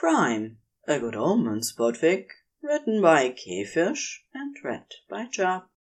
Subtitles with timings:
[0.00, 2.28] Crime, A Good Omens Podfic,
[2.62, 5.72] written by Quefish and read by Jup.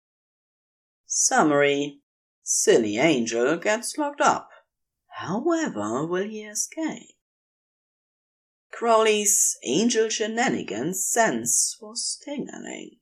[1.06, 2.02] Summary
[2.42, 4.50] Silly Angel gets locked up.
[5.20, 7.16] However will he escape?
[8.72, 12.98] Crowley's angel shenanigans sense was tingling.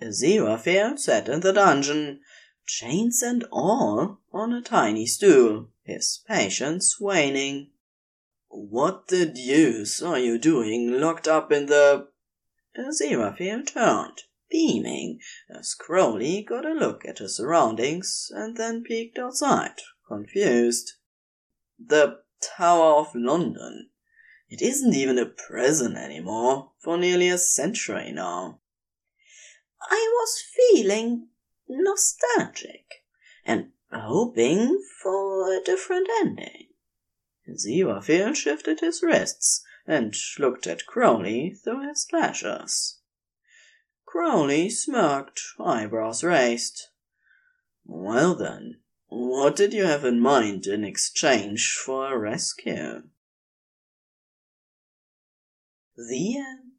[0.00, 2.22] Aziraphale sat in the dungeon,
[2.64, 7.72] chains and all, on a tiny stool, his patience waning.
[8.52, 12.08] What the deuce are you doing locked up in the.
[12.76, 19.20] Uh, Aziraphale turned, beaming, as Crowley got a look at his surroundings and then peeked
[19.20, 20.94] outside, confused.
[21.78, 23.90] The Tower of London.
[24.48, 28.60] It isn't even a prison anymore, for nearly a century now.
[29.80, 31.28] I was feeling
[31.68, 33.04] nostalgic
[33.44, 36.69] and hoping for a different ending.
[37.50, 43.00] Aziraphale shifted his wrists and looked at Crowley through his lashes.
[44.06, 46.88] Crowley smirked, eyebrows raised.
[47.84, 53.02] Well then, what did you have in mind in exchange for a rescue?
[55.96, 56.69] The end.